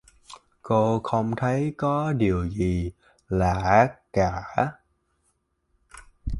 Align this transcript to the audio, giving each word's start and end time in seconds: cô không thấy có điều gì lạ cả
cô 0.61 0.99
không 1.03 1.31
thấy 1.37 1.73
có 1.77 2.13
điều 2.13 2.49
gì 2.49 2.91
lạ 3.27 3.95
cả 4.13 4.41